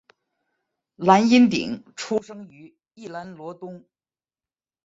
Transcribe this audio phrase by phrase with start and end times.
[0.95, 3.85] 蓝荫鼎出生于宜兰罗东